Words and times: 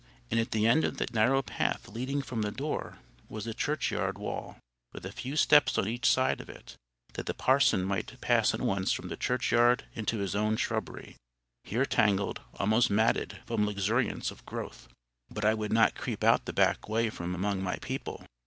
And 0.31 0.39
at 0.39 0.49
the 0.49 0.65
end 0.65 0.83
of 0.83 0.97
the 0.97 1.05
narrow 1.13 1.43
path 1.43 1.87
leading 1.87 2.23
from 2.23 2.41
the 2.41 2.49
door, 2.51 2.97
was 3.29 3.45
the 3.45 3.53
churchyard 3.53 4.17
wall, 4.17 4.57
with 4.93 5.05
a 5.05 5.11
few 5.11 5.35
steps 5.35 5.77
on 5.77 5.87
each 5.87 6.07
side 6.09 6.41
of 6.41 6.49
it, 6.49 6.75
that 7.13 7.27
the 7.27 7.35
parson 7.35 7.83
might 7.83 8.19
pass 8.19 8.55
at 8.55 8.61
once 8.61 8.91
from 8.91 9.09
the 9.09 9.15
churchyard 9.15 9.83
into 9.93 10.17
his 10.17 10.33
own 10.35 10.57
shrubbery, 10.57 11.17
here 11.65 11.85
tangled, 11.85 12.41
almost 12.55 12.89
matted, 12.89 13.41
from 13.45 13.63
luxuriance 13.67 14.31
of 14.31 14.43
growth. 14.43 14.87
But 15.29 15.45
I 15.45 15.53
would 15.53 15.71
not 15.71 15.93
creep 15.93 16.23
out 16.23 16.45
the 16.45 16.51
back 16.53 16.89
way 16.89 17.11
from 17.11 17.35
among 17.35 17.61
my 17.61 17.75
people. 17.75 18.25